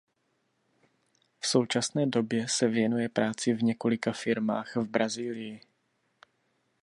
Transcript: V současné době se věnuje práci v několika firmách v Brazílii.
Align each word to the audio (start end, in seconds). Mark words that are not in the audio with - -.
V 1.39 1.47
současné 1.47 2.05
době 2.07 2.47
se 2.47 2.67
věnuje 2.67 3.09
práci 3.09 3.53
v 3.53 3.63
několika 3.63 4.11
firmách 4.11 4.75
v 4.75 4.85
Brazílii. 4.89 5.61